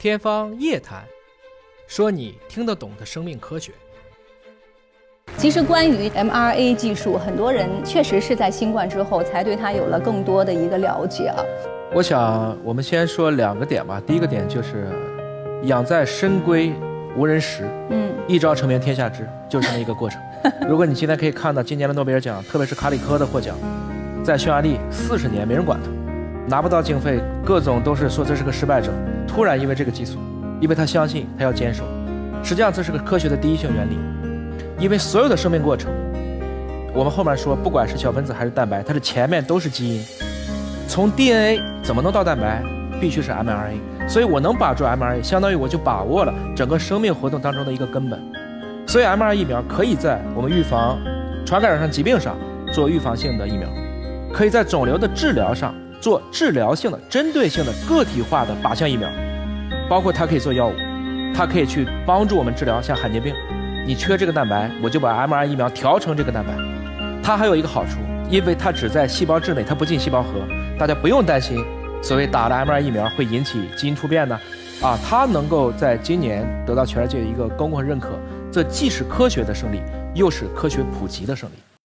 [0.00, 1.02] 天方夜谭，
[1.86, 3.70] 说你听得懂的生命科学。
[5.36, 11.44] 其实关于 mRNA 技术，很多人确实是在新冠之后才对它有了更多的一个了解啊。
[11.92, 14.00] 我想，我们先说两个点吧。
[14.06, 14.88] 第一个点就是
[15.68, 16.72] “养在深闺
[17.14, 20.18] 无人识”，嗯，一朝成名天下知，就是这么一个过程。
[20.66, 23.54] 如果你今天可以看到今年的诺贝尔奖，特别是卡里科的获奖，
[24.24, 25.90] 在匈牙利四十年没人管他。
[26.48, 28.90] 拿不到经费，各种都是说这是个失败者。
[29.26, 30.18] 突然因为这个激素，
[30.60, 31.84] 因为他相信他要坚守，
[32.42, 33.96] 实际上这是个科学的第一性原理。
[34.78, 35.92] 因为所有的生命过程，
[36.94, 40.04] 我们后面说，不管是小分子还是蛋白，它的前面都是基因。
[40.88, 42.62] 从 DNA 怎么能到蛋白，
[43.00, 44.08] 必须是 mRNA。
[44.08, 48.18] 所以我能把住 mRNA，相当于我就把握了整个生命活动当中的一个根本。
[48.86, 50.98] 所以 mRNA 疫苗可以在我们预防
[51.46, 52.36] 传染上疾病上
[52.72, 53.68] 做预防性的疫苗，
[54.32, 55.72] 可以在肿瘤的治疗上。
[56.00, 59.08] 做治疗性的、针对性的、个体化的靶向疫苗，
[59.88, 60.74] 包括它可以做药物，
[61.34, 63.34] 它可以去帮助我们治疗像罕见病。
[63.86, 66.52] 你缺这个蛋白，我就把 mR 疫苗调成这个蛋白。
[67.22, 67.98] 它还有一个好处，
[68.30, 70.28] 因为它只在细胞质内，它不进细胞核，
[70.78, 71.62] 大家不用担心
[72.02, 74.38] 所谓打了 mR 疫苗会引起基因突变呢。
[74.80, 78.18] 啊，它能够在今年得到全世界一个公共认可，
[78.50, 79.82] 这既是科学的胜利，
[80.14, 81.69] 又是科学普及的胜利。